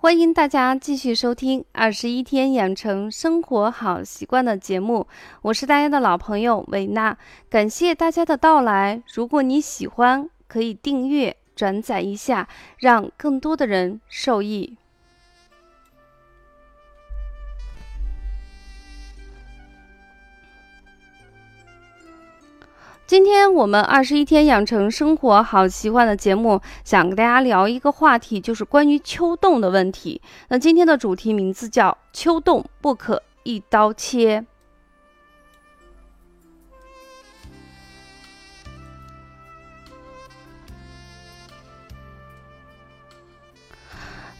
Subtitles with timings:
[0.00, 5.08] 欢迎大家继续收听《二十一天养成生活好习惯》的节目，
[5.42, 7.18] 我是大家的老朋友维娜，
[7.50, 9.02] 感谢大家的到来。
[9.12, 12.48] 如果你喜欢，可以订阅、转载一下，
[12.78, 14.76] 让更多的人受益。
[23.08, 30.20] 今天我们二十一天养成生活好习惯的节目，想跟大家聊一个话题，就是关于秋冻的问题。
[30.48, 34.44] 那今天的主题名字叫“秋冻不可一刀切”。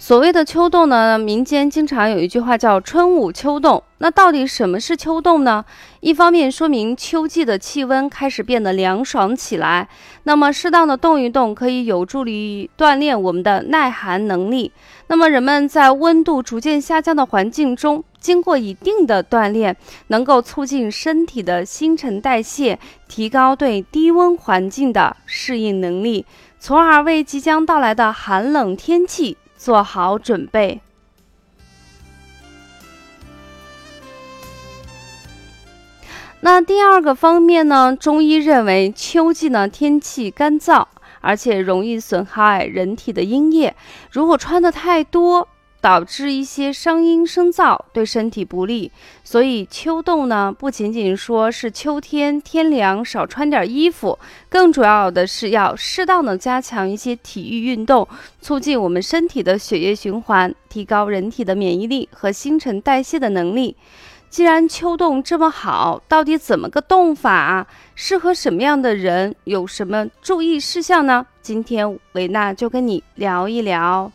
[0.08, 3.82] 所谓的秋冻呢，民间经常有一句话叫“春捂秋冻”。
[4.00, 5.62] 那到底什么是秋冻呢？
[6.00, 9.86] 一方面说明秋季的气温开始变得凉爽起来，
[10.22, 14.72] 那么适当的动一动，可以有助于锻炼我们的耐寒能力。
[15.08, 26.24] 那么人们在温度逐渐下降的环境中，经过一定的锻炼，能够促进身体的新陈代谢，提高对低温环境的适应能力，
[26.58, 29.36] 从而为即将到来的寒冷天气。
[29.58, 30.80] 做好准备。
[36.40, 37.94] 那第二个方面呢？
[37.94, 40.86] 中医认为，秋季呢天气干燥，
[41.20, 43.74] 而且容易损害人体的阴液。
[44.12, 45.48] 如果穿的太多，
[45.80, 48.90] 导致一些伤阴生燥，对身体不利。
[49.22, 58.06] 所以秋冻呢，不仅仅说是秋天天凉少穿点衣服，更主要的是要适当的加强一些体育运动，
[58.40, 63.76] 促进我们身体的血液循环，提高人体的免疫力和新陈代谢的能力。
[64.30, 67.66] 既然秋冻这么好，到底怎么个冻法？
[67.94, 69.34] 适合什么样的人？
[69.44, 71.26] 有什么注意事项呢？
[71.40, 74.12] 今天维娜就跟你聊一聊。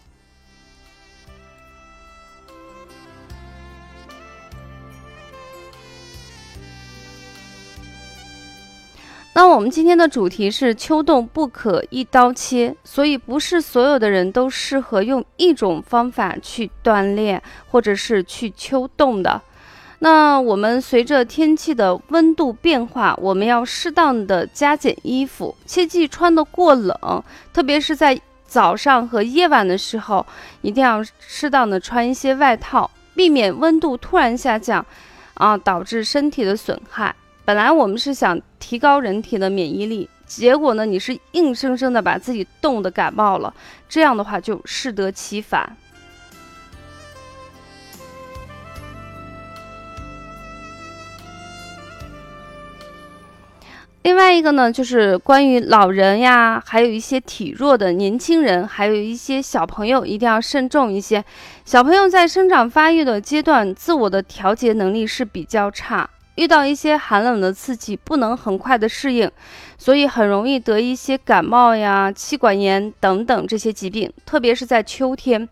[9.36, 19.42] 那我们今天的主题是秋冻不可一刀切，所以不是所有的人都适合用一种方法去锻炼，或者是去秋冻的。
[20.00, 30.24] 那我们随着天气的温度变化，我们要适当的加减衣服，切忌穿得过冷，特别是在早上和夜晚的时候，
[30.62, 34.86] 一定要适当的穿一些外套，避免温度突然下降，
[35.34, 37.16] 啊，导致身体的损害。
[37.46, 43.54] 本来我们是想提高人体的免疫力，结果呢，你是硬生生的把自己冻得感冒了，
[43.90, 45.76] 这样的话就适得其反。
[54.04, 61.24] 另外一个呢，就是关于老人呀，还有一些体弱的年轻人，还有一些小朋友，一定要慎重一些。
[61.66, 66.10] 小朋友在生长发育的阶段，自我的调节能力是比较差。
[66.36, 69.30] 遇到一些寒冷的刺激，不能很快的适应，
[69.78, 75.48] 所以很容易得一些感冒呀、气管炎等等这些疾病，特别是在秋天。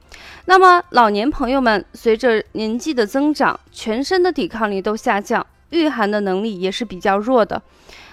[0.46, 7.62] 那么老年朋友们，随着年纪的增长，全身的抵抗力都下降，御寒的能力也是比较弱的。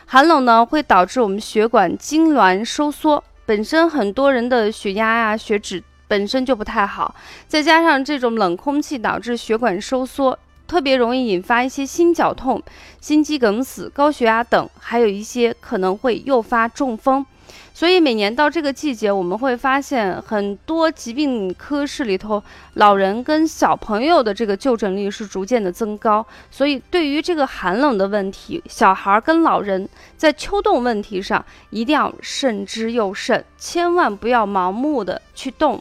[0.04, 7.14] 寒冷呢，会导致我们血管痉挛收缩，本身很多人的血压呀、血脂本身就不太好，
[7.46, 10.38] 再加上这种冷空气导致血管收缩。
[10.68, 12.62] 特别容易引发一些心绞痛、
[13.00, 17.26] 心肌梗死、高血压等，还有一些可能会诱发中风。
[17.72, 22.42] 所以每年到这个季节，我们会发现很多疾病科室里头，
[22.74, 26.26] 老人跟小朋友的这个就诊率是逐渐的增高。
[26.50, 35.80] 所以对于这个寒冷的问题，小孩跟老人在秋冻问题上一定要慎之又慎，千万不要盲目的去冻。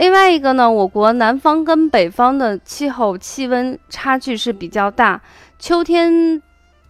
[0.00, 5.20] 另外一个呢，我国南方跟北方的气候气温差距是比较大，
[5.58, 6.40] 秋天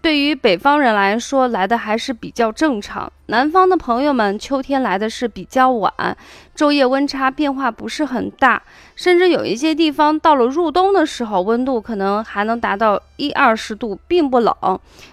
[0.00, 5.92] 对于北方人来说来的还是比较正常，南方的朋友们秋天来的是比较晚，
[6.57, 8.62] 昼夜温差变化不是很大，
[8.95, 14.54] 甚至有一些地方到了入冬的时候，温度可能还能达到一二十度，并不冷，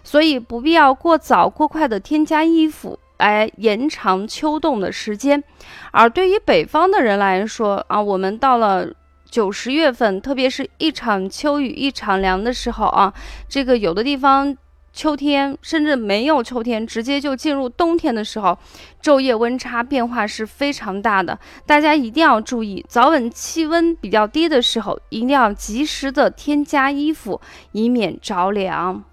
[0.03, 2.99] 所以不必要过早过快的添加衣服。
[3.17, 5.43] 来延长秋冻的时间，
[5.91, 8.87] 而对于北方的人来说啊，我们到了
[9.29, 13.13] 九十月份，特别是一场秋雨一场凉的时候啊，
[13.49, 14.55] 这个有的地方
[14.93, 18.57] 秋天甚至没有秋天，直接就进入冬天的时候，
[19.01, 27.41] 昼夜温差变化是非常大的，大家一定要注意，早晚气温比较低的时候，一定要及时的添加衣服，
[27.73, 29.03] 以免着凉。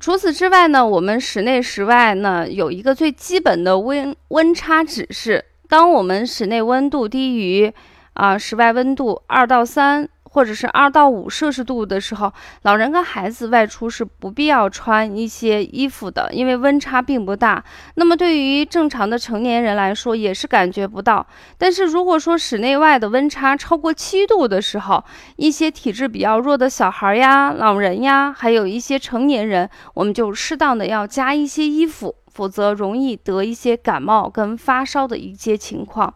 [0.00, 5.44] 除此之外呢，我们室内室外呢有一个最基本的温温差指示。
[5.68, 7.72] 当我们室内温度低于
[8.14, 10.08] 啊室外温度二到三。
[10.30, 12.32] 或者是二到五摄氏度的时候，
[12.62, 17.62] 老人跟孩子外出是不必要穿一些衣服的，因为温差并不大。
[17.96, 21.26] 那么对于正常的成年人来说，也是感觉不到。
[21.58, 25.04] 但是如果说室内外的温差超过七度的时候，
[25.36, 36.14] 一些体质比较弱的小孩呀、老人呀，还有一些成年人，我们就适当的要加一些衣服，否则容易得一些感冒跟发烧的一些情况。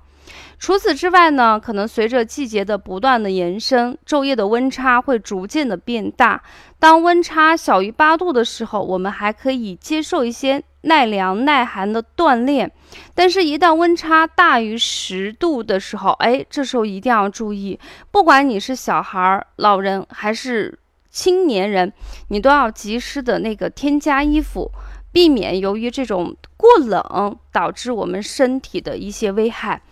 [0.65, 6.43] 除此之外呢，可能随着季节的不断的延伸，昼夜的温差会逐渐的变大。
[6.79, 12.73] 当温差小于八度的时候，我们还可以接受一些耐凉耐寒的锻炼。
[13.15, 17.79] 但是，一旦温差大于十度的时候，哎，这时候一定要注意，
[18.11, 20.79] 不管你是小孩、老人还是
[21.11, 21.93] 青年人，
[22.29, 24.71] 你都要及时的那个添加衣服，
[25.13, 29.83] 避免由于这种过冷导致我们身体的一些危害。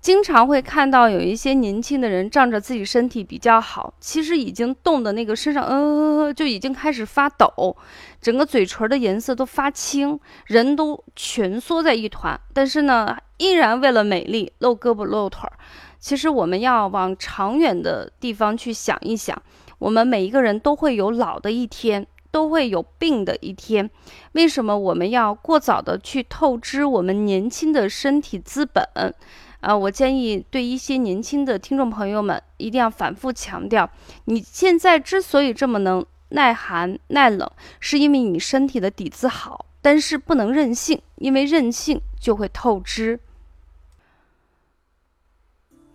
[0.00, 7.76] 经常会看到有一些年轻的人仗着自己身体比较好，其实已经冻的那个身上，呃，就已经开始发抖，
[8.20, 12.40] 整个嘴唇的颜色都发青，人都蜷缩在一团。
[12.54, 15.52] 但是呢，依然为了美丽露胳膊露腿儿。
[15.98, 19.42] 其实我们要往长远的地方去想一想，
[19.80, 23.88] 我们每一个人都会有老的一天，都会有病的一天。
[24.32, 29.14] 为什么我们要过早的去透支我们年轻的身体资本？
[29.60, 33.90] 啊，我建议对一些年轻的听众朋友们，一定要反复强调：
[34.26, 43.18] 你现在之所以这么能耐寒耐冷，是因为你身体的底子好，但是不能任性，因为任性就会透支。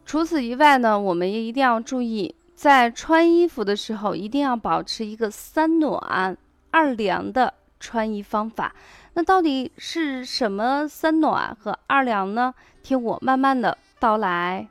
[0.06, 6.38] 除此以外呢，我们也一定要注意，在穿衣服的时候，一定要保持一个三暖
[6.72, 8.74] 二凉的穿衣方法。
[9.16, 12.54] 那到底是什么三暖和二凉呢？
[12.82, 14.70] 听我慢慢的道来。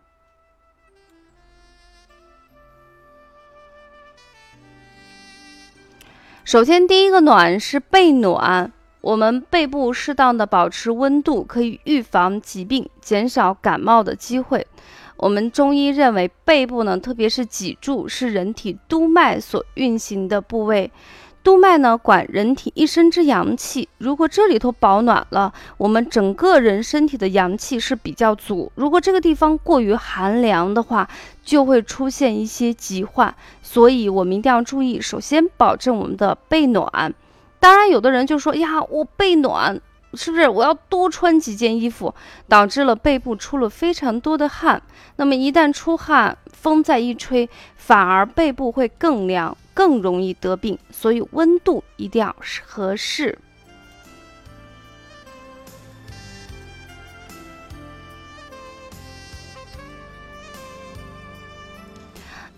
[6.44, 8.72] 首先，第一个暖是背暖，
[9.02, 14.66] 我们背部适当的保持温度，可以预防疾病，减少感冒的机会。
[15.22, 20.90] 我们中医认为，背部呢，特别是脊柱，是人体督脉所运行的部位。
[21.44, 23.88] 督脉呢，管人体一身之阳气。
[23.98, 28.72] 如果这里头保暖了，我们整个人身体的阳气是比较足。
[28.74, 31.08] 如果这个地方过于寒凉的话，
[31.44, 33.32] 就会出现一些疾患。
[33.62, 37.14] 所以我们一定要注意，首先保证我们的背暖。
[37.60, 39.80] 当然，有的人就说呀，我背暖。
[40.14, 42.14] 是不是我要多穿几件衣服，
[42.48, 44.82] 导致了背部出了非常多的汗？
[45.16, 50.78] 那么一旦出汗，风再一吹，反而背部会更凉，更容易得病。
[50.90, 52.34] 所以温度一定要
[52.66, 53.38] 合适。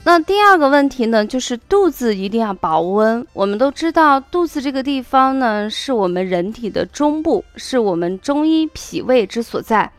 [0.06, 3.27] 那第二个问题呢，就是肚子一定要保温。
[3.33, 9.91] 我们都知道，肚子这个地方呢，是我们人体的中部，是我们中医脾胃之所在。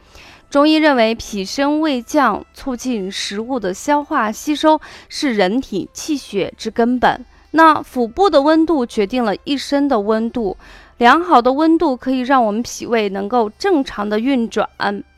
[0.51, 4.79] 中医认为，脾升胃降，促进食物的消化吸收，
[5.09, 7.25] 是人体气血之根本。
[7.49, 10.55] 那腹部的温度决定了一身的温度，
[10.99, 14.69] 良好的温度可以让我们脾胃能够正常的运转。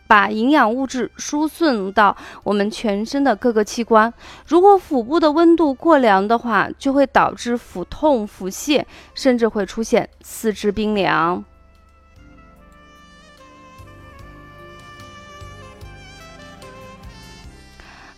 [0.07, 4.11] 把营养物质输送到我们全身的各个器官。
[4.47, 8.83] 如果腹部的温度过凉的话，就会导致腹痛、腹泻，
[9.13, 11.43] 甚至会出现四肢冰凉。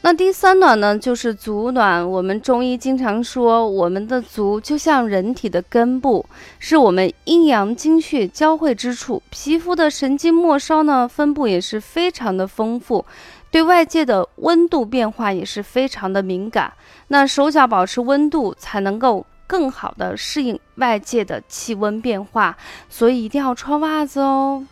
[0.10, 2.10] 那第三暖呢，就是足暖。
[2.10, 6.25] 我们中医经常说，我们的足就像人体的根部，
[6.58, 9.22] 是我们阴阳精血交汇之处。
[9.30, 13.06] 皮肤的神经末梢呢，分布也是非常的丰富，
[13.51, 16.74] 对外界的温度变化也是非常的敏感。
[17.10, 22.58] 那手脚保持温度，才能够更好的适应外界的气温变化。
[22.89, 24.66] 所以一定要穿袜子哦。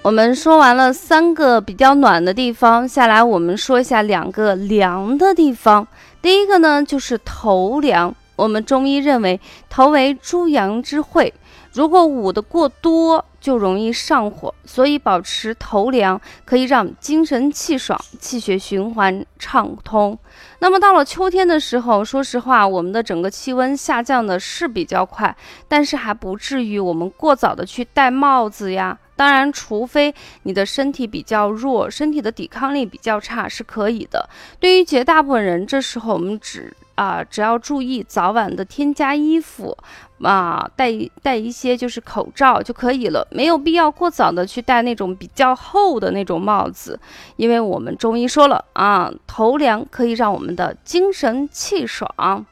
[0.00, 5.86] 我们说完了三个比较暖的地方，下来我们说一下两个凉的地方。
[6.22, 8.14] 第一个呢，就是头凉。
[8.36, 11.34] 我们中医认为，头为诸阳之会，
[11.72, 14.54] 如果捂得过多，就容易上火。
[14.64, 20.16] 所以保持头凉，可以让精神气爽，气血循环畅通。
[20.60, 25.36] 那么到了秋天的时候，说实话，我们的整个气温下降的是比较快，
[25.66, 28.96] 但是还不至于我们过早的去戴帽子呀。
[29.18, 34.28] 当然，除非你的身体比较弱，身体的抵抗力比较差，是可以的。
[34.60, 39.76] 对于绝大部分人，这时候我们只啊，只要注意早晚的添加衣服，
[40.22, 47.00] 啊，戴戴一些就是口罩就可以了，没有必要过早的去戴那种比较厚的那种帽子，
[47.34, 52.46] 因为我们中医说了啊，头凉可以让我们的精神气爽。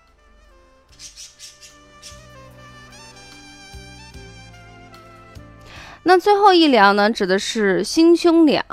[6.08, 8.64] 那最后一两呢，指的是心胸两。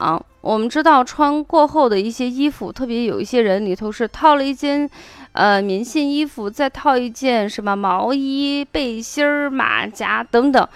[0.42, 4.88] 我们知道穿过后的一些衣服，特别有一些人里头是套了一件。
[5.32, 10.68] 呃，棉线衣服再套一件什么毛衣、背心儿、马甲等等。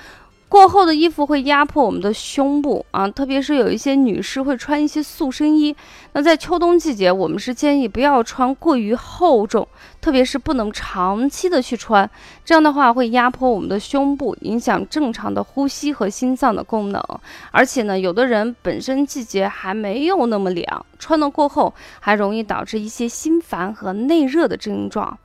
[0.49, 5.75] 过厚的衣服会压迫我们的胸部啊，特别是有一些女士会穿一些塑身衣。
[6.13, 9.67] 那在秋冬季节，我们是建议不要穿过于厚重，
[9.99, 12.09] 特别是不能长期的去穿，
[12.45, 17.03] 这样的话会压迫我们的胸部，影响正常的呼吸和心脏的功能。
[17.51, 25.19] 而且呢，有的人本身季节还没有那么凉，穿了过厚还容易导致一些心烦和内热的症状。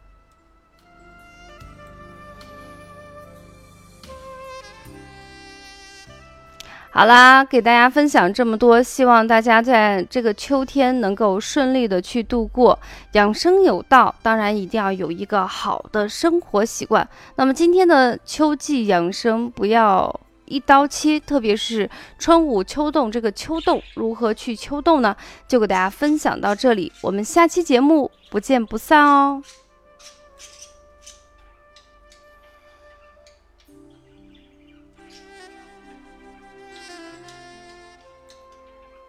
[6.95, 12.79] 好啦，给大家分享这么多，希望大家在这个秋天能够顺利的去度过。
[13.13, 17.09] 养生有道，当然一定要有一个好的生活习惯。
[17.37, 25.17] 那么今天的秋季养生不要一刀切，特别是春捂秋冻这个秋冻如何去秋冻呢？
[25.49, 29.43] 就给大家分享到这里，我们下期节目不见不散哦。